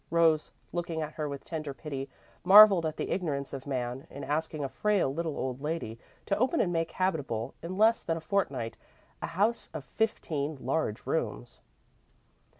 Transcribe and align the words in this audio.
Rose, 0.09 0.49
looking 0.71 0.99
at 1.03 1.13
her 1.13 1.29
with 1.29 1.43
tender 1.45 1.75
pity, 1.75 2.09
marvelled 2.43 2.87
at 2.87 2.97
the 2.97 3.11
ignorance 3.11 3.53
of 3.53 3.67
man, 3.67 4.07
in 4.09 4.23
asking 4.23 4.63
a 4.63 4.67
frail 4.67 5.13
little 5.13 5.37
old 5.37 5.61
lady 5.61 5.99
to 6.25 6.35
open 6.39 6.59
and 6.59 6.73
make 6.73 6.93
habitable, 6.93 7.53
in 7.61 7.77
less 7.77 8.01
than 8.01 8.17
a 8.17 8.19
fortnight, 8.19 8.77
a 9.21 9.27
house 9.27 9.69
of 9.75 9.85
fifteen 9.85 10.57
large 10.59 11.05
rooms. 11.05 11.59